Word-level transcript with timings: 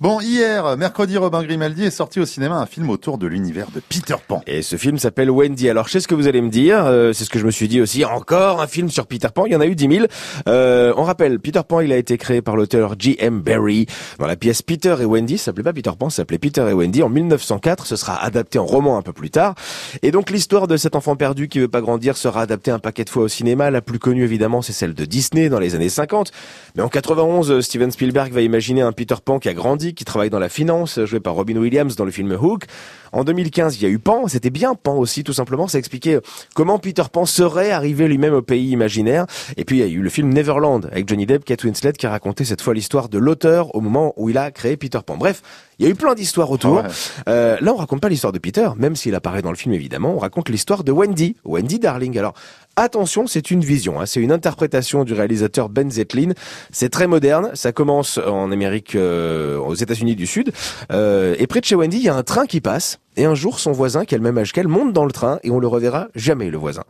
Bon, 0.00 0.20
hier, 0.20 0.76
mercredi, 0.76 1.16
Robin 1.16 1.44
Grimaldi 1.44 1.84
est 1.84 1.90
sorti 1.90 2.18
au 2.18 2.26
cinéma 2.26 2.56
un 2.56 2.66
film 2.66 2.90
autour 2.90 3.16
de 3.16 3.28
l'univers 3.28 3.68
de 3.72 3.78
Peter 3.78 4.16
Pan. 4.26 4.42
Et 4.48 4.60
ce 4.62 4.74
film 4.74 4.98
s'appelle 4.98 5.30
Wendy. 5.30 5.70
Alors, 5.70 5.86
je 5.86 5.92
sais 5.92 6.00
ce 6.00 6.08
que 6.08 6.16
vous 6.16 6.26
allez 6.26 6.40
me 6.40 6.48
dire? 6.50 6.84
euh, 6.84 7.12
c'est 7.12 7.24
ce 7.24 7.30
que 7.30 7.38
je 7.38 7.46
me 7.46 7.52
suis 7.52 7.68
dit 7.68 7.80
aussi. 7.80 8.04
Encore 8.04 8.60
un 8.60 8.66
film 8.66 8.90
sur 8.90 9.06
Peter 9.06 9.28
Pan. 9.32 9.46
Il 9.46 9.52
y 9.52 9.56
en 9.56 9.60
a 9.60 9.66
eu 9.66 9.76
10 9.76 9.88
000. 9.98 10.06
Euh, 10.48 10.92
on 10.96 11.04
rappelle, 11.04 11.38
Peter 11.38 11.60
Pan, 11.66 11.78
il 11.78 11.92
a 11.92 11.96
été 11.96 12.18
créé 12.18 12.42
par 12.42 12.56
l'auteur 12.56 12.96
J.M. 12.98 13.40
Barrie. 13.40 13.86
Dans 14.18 14.26
la 14.26 14.34
pièce 14.34 14.62
Peter 14.62 14.96
et 15.00 15.04
Wendy, 15.04 15.38
ça 15.38 15.44
s'appelait 15.44 15.62
pas 15.62 15.72
Peter 15.72 15.92
Pan, 15.96 16.10
ça 16.10 16.16
s'appelait 16.16 16.38
Peter 16.38 16.66
et 16.68 16.72
Wendy. 16.72 17.04
En 17.04 17.08
1904, 17.08 17.86
ce 17.86 17.94
sera 17.94 18.20
adapté 18.20 18.58
en 18.58 18.66
roman 18.66 18.98
un 18.98 19.02
peu 19.02 19.12
plus 19.12 19.30
tard. 19.30 19.54
Et 20.02 20.10
donc, 20.10 20.30
l'histoire 20.30 20.66
de 20.66 20.76
cet 20.76 20.96
enfant 20.96 21.14
perdu 21.14 21.46
qui 21.48 21.60
veut 21.60 21.68
pas 21.68 21.80
grandir 21.80 22.16
sera 22.16 22.40
adaptée 22.42 22.72
un 22.72 22.80
paquet 22.80 23.04
de 23.04 23.10
fois 23.10 23.22
au 23.22 23.28
cinéma. 23.28 23.70
La 23.70 23.80
plus 23.80 24.00
connue, 24.00 24.24
évidemment, 24.24 24.60
c'est 24.60 24.72
celle 24.72 24.94
de 24.94 25.04
Disney 25.04 25.48
dans 25.48 25.60
les 25.60 25.76
années 25.76 25.88
50. 25.88 26.32
Mais 26.74 26.82
en 26.82 26.88
91, 26.88 27.60
Steven 27.60 27.92
Spielberg 27.92 28.32
va 28.32 28.40
imaginer 28.40 28.82
un 28.82 28.90
Peter 28.90 29.14
Pan 29.24 29.38
qui 29.38 29.48
a 29.48 29.54
grandi, 29.54 29.83
qui 29.92 30.04
travaille 30.04 30.30
dans 30.30 30.38
la 30.38 30.48
finance, 30.48 31.04
joué 31.04 31.20
par 31.20 31.34
Robin 31.34 31.56
Williams 31.56 31.96
dans 31.96 32.04
le 32.04 32.10
film 32.10 32.32
Hook. 32.40 32.64
En 33.12 33.22
2015, 33.22 33.76
il 33.76 33.82
y 33.82 33.86
a 33.86 33.88
eu 33.88 33.98
Pan, 33.98 34.26
c'était 34.26 34.50
bien 34.50 34.74
Pan 34.74 34.96
aussi, 34.96 35.22
tout 35.22 35.32
simplement, 35.32 35.68
ça 35.68 35.78
expliquait 35.78 36.18
comment 36.54 36.78
Peter 36.78 37.04
Pan 37.12 37.26
serait 37.26 37.70
arrivé 37.70 38.08
lui-même 38.08 38.34
au 38.34 38.42
pays 38.42 38.70
imaginaire. 38.70 39.26
Et 39.56 39.64
puis 39.64 39.78
il 39.78 39.80
y 39.80 39.84
a 39.84 39.86
eu 39.86 40.00
le 40.00 40.10
film 40.10 40.32
Neverland 40.32 40.86
avec 40.90 41.08
Johnny 41.08 41.26
Depp, 41.26 41.44
Kate 41.44 41.62
Winslet, 41.62 41.92
qui 41.92 42.06
a 42.06 42.10
raconté 42.10 42.44
cette 42.44 42.60
fois 42.60 42.74
l'histoire 42.74 43.08
de 43.08 43.18
l'auteur 43.18 43.74
au 43.76 43.80
moment 43.80 44.14
où 44.16 44.30
il 44.30 44.38
a 44.38 44.50
créé 44.50 44.76
Peter 44.76 44.98
Pan. 45.04 45.16
Bref, 45.16 45.42
il 45.78 45.84
y 45.84 45.88
a 45.88 45.90
eu 45.90 45.94
plein 45.94 46.14
d'histoires 46.14 46.50
autour. 46.50 46.76
Ouais. 46.76 46.82
Euh, 47.28 47.56
là, 47.60 47.72
on 47.72 47.76
raconte 47.76 48.00
pas 48.00 48.08
l'histoire 48.08 48.32
de 48.32 48.38
Peter, 48.38 48.68
même 48.76 48.96
s'il 48.96 49.14
apparaît 49.14 49.42
dans 49.42 49.50
le 49.50 49.56
film 49.56 49.74
évidemment, 49.74 50.14
on 50.14 50.18
raconte 50.18 50.48
l'histoire 50.48 50.84
de 50.84 50.92
Wendy, 50.92 51.36
Wendy 51.44 51.78
Darling. 51.78 52.18
Alors, 52.18 52.34
attention, 52.76 53.26
c'est 53.26 53.50
une 53.50 53.60
vision, 53.60 54.00
hein, 54.00 54.06
c'est 54.06 54.20
une 54.20 54.32
interprétation 54.32 55.04
du 55.04 55.12
réalisateur 55.12 55.68
Ben 55.68 55.90
Zetlin. 55.90 56.32
C'est 56.70 56.90
très 56.90 57.06
moderne, 57.06 57.50
ça 57.54 57.72
commence 57.72 58.18
en 58.18 58.50
Amérique, 58.50 58.94
euh, 58.94 59.58
aux 59.58 59.74
États-Unis 59.74 60.16
du 60.16 60.26
Sud, 60.26 60.52
euh, 60.92 61.34
et 61.38 61.46
près 61.46 61.60
de 61.60 61.64
chez 61.64 61.74
Wendy, 61.74 61.98
il 61.98 62.04
y 62.04 62.08
a 62.08 62.14
un 62.14 62.22
train 62.22 62.46
qui 62.46 62.60
passe. 62.60 62.98
Et 63.16 63.26
un 63.26 63.36
jour, 63.36 63.60
son 63.60 63.70
voisin, 63.70 64.04
qui 64.04 64.16
a 64.16 64.18
le 64.18 64.24
même 64.24 64.36
âge 64.38 64.52
qu'elle, 64.52 64.66
monte 64.66 64.92
dans 64.92 65.04
le 65.04 65.12
train 65.12 65.38
et 65.44 65.50
on 65.52 65.60
le 65.60 65.68
reverra 65.68 66.08
jamais, 66.16 66.50
le 66.50 66.58
voisin. 66.58 66.82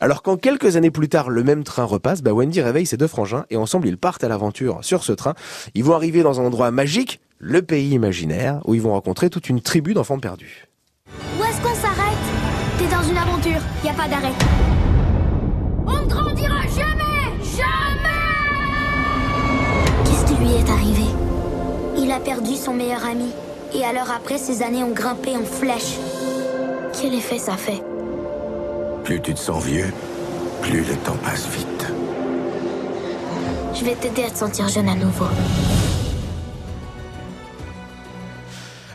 Alors 0.00 0.22
quand 0.22 0.36
quelques 0.36 0.76
années 0.76 0.92
plus 0.92 1.08
tard, 1.08 1.28
le 1.28 1.42
même 1.42 1.64
train 1.64 1.82
repasse, 1.82 2.22
bah 2.22 2.32
Wendy 2.32 2.60
réveille 2.60 2.86
ses 2.86 2.96
deux 2.96 3.08
frangins 3.08 3.46
et 3.50 3.56
ensemble, 3.56 3.88
ils 3.88 3.98
partent 3.98 4.22
à 4.22 4.28
l'aventure 4.28 4.78
sur 4.82 5.02
ce 5.02 5.12
train. 5.12 5.34
Ils 5.74 5.82
vont 5.82 5.94
arriver 5.94 6.22
dans 6.22 6.40
un 6.40 6.44
endroit 6.44 6.70
magique, 6.70 7.20
le 7.38 7.62
pays 7.62 7.90
imaginaire, 7.90 8.60
où 8.64 8.74
ils 8.74 8.82
vont 8.82 8.92
rencontrer 8.92 9.28
toute 9.28 9.48
une 9.48 9.60
tribu 9.60 9.92
d'enfants 9.92 10.20
perdus. 10.20 10.68
Où 11.08 11.42
est-ce 11.42 11.60
qu'on 11.60 11.74
s'arrête? 11.74 12.12
T'es 12.78 12.86
dans 12.86 13.02
une 13.02 13.18
aventure, 13.18 13.60
y 13.84 13.88
a 13.88 13.94
pas 13.94 14.06
d'arrêt. 14.06 14.81
On 15.86 16.00
ne 16.00 16.06
grandira 16.06 16.62
jamais 16.62 17.42
Jamais 17.42 18.08
Qu'est-ce 20.04 20.24
qui 20.26 20.34
lui 20.34 20.52
est 20.54 20.70
arrivé? 20.70 21.04
Il 21.98 22.10
a 22.10 22.20
perdu 22.20 22.54
son 22.56 22.74
meilleur 22.74 23.04
ami. 23.04 23.30
Et 23.74 23.84
alors 23.84 24.10
après, 24.14 24.38
ses 24.38 24.62
années 24.62 24.84
ont 24.84 24.92
grimpé 24.92 25.36
en 25.36 25.44
flèche. 25.44 25.96
Quel 27.00 27.14
effet 27.14 27.38
ça 27.38 27.56
fait? 27.56 27.82
Plus 29.04 29.20
tu 29.20 29.34
te 29.34 29.38
sens 29.38 29.64
vieux, 29.64 29.92
plus 30.60 30.80
le 30.84 30.94
temps 30.96 31.16
passe 31.24 31.46
vite. 31.48 31.86
Je 33.74 33.84
vais 33.84 33.94
t'aider 33.94 34.24
à 34.24 34.30
te 34.30 34.38
sentir 34.38 34.68
jeune 34.68 34.88
à 34.88 34.94
nouveau. 34.94 35.24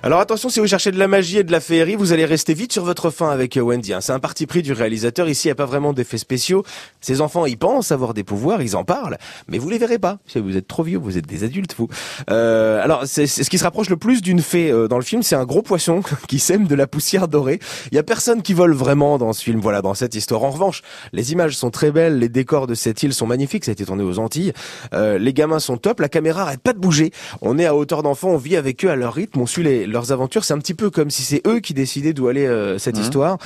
Alors 0.03 0.19
attention, 0.21 0.47
si 0.49 0.59
vous 0.59 0.67
cherchez 0.67 0.91
de 0.91 0.99
la 0.99 1.07
magie 1.07 1.39
et 1.39 1.43
de 1.43 1.51
la 1.51 1.59
féerie, 1.59 1.95
vous 1.95 2.13
allez 2.13 2.23
rester 2.23 2.53
vite 2.53 2.71
sur 2.71 2.85
votre 2.85 3.09
faim 3.09 3.29
avec 3.29 3.57
euh, 3.57 3.61
Wendy. 3.61 3.93
hein. 3.93 3.99
C'est 3.99 4.13
un 4.13 4.19
parti 4.19 4.45
pris 4.45 4.61
du 4.61 4.71
réalisateur. 4.71 5.27
Ici, 5.27 5.47
il 5.47 5.49
n'y 5.49 5.53
a 5.53 5.55
pas 5.55 5.65
vraiment 5.65 5.91
d'effets 5.91 6.19
spéciaux. 6.19 6.63
Ces 7.01 7.19
enfants, 7.19 7.45
ils 7.45 7.57
pensent 7.57 7.91
avoir 7.91 8.13
des 8.13 8.23
pouvoirs, 8.23 8.61
ils 8.61 8.77
en 8.77 8.85
parlent, 8.85 9.17
mais 9.49 9.57
vous 9.57 9.69
les 9.69 9.77
verrez 9.79 9.97
pas. 9.97 10.19
Vous 10.35 10.55
êtes 10.55 10.67
trop 10.67 10.83
vieux, 10.83 10.97
vous 10.99 11.17
êtes 11.17 11.25
des 11.27 11.43
adultes, 11.43 11.75
vous. 11.77 11.89
Euh, 12.29 12.81
alors, 12.81 13.03
c'est 13.05 13.27
c'est 13.27 13.43
ce 13.43 13.49
qui 13.49 13.57
se 13.57 13.63
rapproche 13.63 13.89
le 13.89 13.97
plus 13.97 14.21
d'une 14.21 14.41
fée 14.41 14.71
euh, 14.71 14.87
dans 14.87 14.97
le 14.97 15.03
film, 15.03 15.23
c'est 15.23 15.35
un 15.35 15.45
gros 15.45 15.61
poisson 15.63 16.01
qui 16.29 16.39
sème 16.39 16.67
de 16.67 16.75
la 16.75 16.87
poussière 16.87 17.27
dorée. 17.27 17.59
Il 17.91 17.95
y 17.95 17.99
a 17.99 18.03
personne 18.03 18.43
qui 18.43 18.53
vole 18.53 18.73
vraiment 18.73 19.17
dans 19.17 19.33
ce 19.33 19.43
film, 19.43 19.59
voilà, 19.59 19.81
dans 19.81 19.95
cette 19.95 20.15
histoire. 20.15 20.43
En 20.43 20.51
revanche, 20.51 20.83
les 21.11 21.33
images 21.33 21.57
sont 21.57 21.71
très 21.71 21.91
belles, 21.91 22.19
les 22.19 22.29
décors 22.29 22.67
de 22.67 22.75
cette 22.75 23.01
île 23.03 23.13
sont 23.13 23.27
magnifiques. 23.27 23.65
Ça 23.65 23.71
a 23.71 23.73
été 23.73 23.83
tourné 23.85 24.03
aux 24.03 24.19
Antilles. 24.19 24.53
Euh, 24.93 25.17
les 25.17 25.33
gamins 25.33 25.59
sont 25.59 25.77
top, 25.77 25.99
la 25.99 26.07
caméra 26.09 26.43
arrête 26.43 26.61
pas 26.61 26.73
de 26.73 26.79
bouger. 26.79 27.11
On 27.41 27.57
est 27.57 27.65
à 27.65 27.75
hauteur 27.75 28.03
d'enfant, 28.03 28.29
on 28.29 28.37
vit 28.37 28.55
avec 28.55 28.85
eux 28.85 28.89
à 28.89 28.95
leur 28.95 29.13
rythme, 29.15 29.41
on 29.41 29.47
suit 29.47 29.63
les- 29.63 29.86
leurs 29.87 30.11
aventures. 30.11 30.43
C'est 30.43 30.53
un 30.53 30.59
petit 30.59 30.73
peu 30.73 30.89
comme 30.89 31.09
si 31.09 31.23
c'est 31.23 31.41
eux 31.47 31.59
qui 31.59 31.73
décidaient 31.73 32.13
d'où 32.13 32.27
allait 32.27 32.47
euh, 32.47 32.77
cette 32.77 32.97
histoire. 32.97 33.37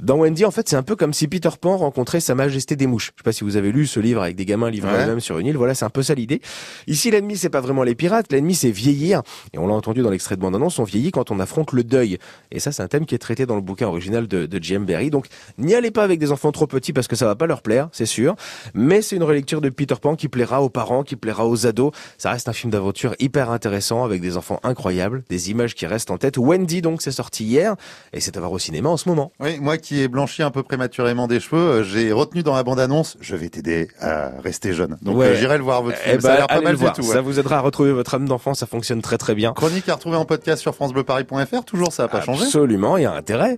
Dans 0.00 0.16
Wendy, 0.16 0.44
en 0.44 0.50
fait, 0.50 0.68
c'est 0.68 0.76
un 0.76 0.82
peu 0.82 0.96
comme 0.96 1.12
si 1.12 1.28
Peter 1.28 1.48
Pan 1.60 1.76
rencontrait 1.76 2.20
Sa 2.20 2.34
Majesté 2.34 2.76
des 2.76 2.86
Mouches. 2.86 3.12
Je 3.16 3.20
sais 3.20 3.24
pas 3.24 3.32
si 3.32 3.44
vous 3.44 3.56
avez 3.56 3.72
lu 3.72 3.86
ce 3.86 4.00
livre 4.00 4.22
avec 4.22 4.36
des 4.36 4.44
gamins 4.44 4.70
livrés 4.70 4.88
Ouais. 4.92 5.04
eux-mêmes 5.04 5.20
sur 5.20 5.38
une 5.38 5.46
île. 5.46 5.56
Voilà, 5.56 5.74
c'est 5.74 5.84
un 5.84 5.90
peu 5.90 6.02
ça 6.02 6.14
l'idée. 6.14 6.40
Ici, 6.86 7.10
l'ennemi, 7.10 7.36
c'est 7.36 7.50
pas 7.50 7.60
vraiment 7.60 7.82
les 7.82 7.94
pirates. 7.94 8.32
L'ennemi, 8.32 8.54
c'est 8.54 8.70
vieillir. 8.70 9.22
Et 9.52 9.58
on 9.58 9.66
l'a 9.66 9.74
entendu 9.74 10.02
dans 10.02 10.10
l'extrait 10.10 10.36
de 10.36 10.40
bande-annonce, 10.40 10.78
on 10.78 10.84
vieillit 10.84 11.10
quand 11.10 11.30
on 11.30 11.40
affronte 11.40 11.72
le 11.72 11.84
deuil. 11.84 12.18
Et 12.50 12.60
ça, 12.60 12.72
c'est 12.72 12.82
un 12.82 12.88
thème 12.88 13.04
qui 13.06 13.14
est 13.14 13.18
traité 13.18 13.44
dans 13.44 13.56
le 13.56 13.60
bouquin 13.60 13.86
original 13.88 14.26
de, 14.28 14.46
de 14.46 14.62
J.M. 14.62 14.84
Barrie. 14.86 15.10
Donc, 15.10 15.26
n'y 15.58 15.74
allez 15.74 15.90
pas 15.90 16.04
avec 16.04 16.18
des 16.18 16.32
enfants 16.32 16.52
trop 16.52 16.66
petits 16.66 16.92
parce 16.92 17.08
que 17.08 17.16
ça 17.16 17.26
va 17.26 17.34
pas 17.34 17.46
leur 17.46 17.60
plaire, 17.62 17.88
c'est 17.92 18.06
sûr. 18.06 18.34
Mais 18.74 19.02
c'est 19.02 19.16
une 19.16 19.22
relecture 19.24 19.60
de 19.60 19.68
Peter 19.68 19.96
Pan 20.00 20.14
qui 20.16 20.28
plaira 20.28 20.62
aux 20.62 20.68
parents, 20.70 21.02
qui 21.02 21.16
plaira 21.16 21.46
aux 21.46 21.66
ados. 21.66 21.92
Ça 22.18 22.30
reste 22.30 22.48
un 22.48 22.52
film 22.52 22.70
d'aventure 22.70 23.14
hyper 23.18 23.50
intéressant 23.50 24.04
avec 24.04 24.20
des 24.20 24.36
enfants 24.36 24.60
incroyables, 24.62 25.24
des 25.28 25.50
images 25.50 25.74
qui 25.74 25.86
restent 25.88 26.10
en 26.12 26.18
tête. 26.18 26.36
Wendy, 26.38 26.82
donc, 26.82 27.02
c'est 27.02 27.10
sorti 27.10 27.44
hier 27.44 27.74
et 28.12 28.20
c'est 28.20 28.36
à 28.36 28.40
voir 28.40 28.52
au 28.52 28.58
cinéma 28.58 28.88
en 28.88 28.96
ce 28.96 29.08
moment. 29.08 29.32
Oui, 29.40 29.58
moi 29.60 29.76
qui 29.78 30.00
ai 30.00 30.08
blanchi 30.08 30.42
un 30.42 30.50
peu 30.50 30.62
prématurément 30.62 31.26
des 31.26 31.40
cheveux, 31.40 31.60
euh, 31.60 31.82
j'ai 31.82 32.12
retenu 32.12 32.42
dans 32.42 32.54
la 32.54 32.62
bande-annonce, 32.62 33.16
je 33.20 33.34
vais 33.36 33.48
t'aider 33.48 33.88
à 34.00 34.30
rester 34.42 34.72
jeune. 34.72 34.96
Donc 35.02 35.16
Ouais. 35.16 35.26
euh, 35.26 35.34
j'irai 35.36 35.58
le 35.58 35.64
voir 35.64 35.82
votre 35.82 35.96
film, 35.98 36.16
Eh 36.18 36.20
ça 36.20 36.28
a 36.28 36.30
ben, 36.32 36.36
l'air 36.38 36.46
pas 36.46 36.60
mal 36.60 36.72
le 36.72 36.78
voir. 36.78 36.92
du 36.92 37.00
tout. 37.00 37.06
Ça 37.06 37.20
vous 37.20 37.38
aidera 37.40 37.56
à 37.58 37.60
retrouver 37.60 37.92
votre 37.92 38.14
âme 38.14 38.26
d'enfant, 38.28 38.54
ça 38.54 38.66
fonctionne 38.66 39.02
très 39.02 39.18
très 39.18 39.34
bien. 39.34 39.52
Chronique 39.52 39.88
à 39.88 39.94
retrouver 39.94 40.16
en 40.16 40.24
podcast 40.24 40.60
sur 40.62 40.74
francebleuparis.fr, 40.74 41.64
toujours 41.64 41.92
ça 41.92 42.04
a 42.04 42.08
pas 42.08 42.20
changé 42.20 42.44
Absolument, 42.44 42.96
il 42.96 43.02
y 43.02 43.06
a 43.06 43.12
intérêt. 43.12 43.46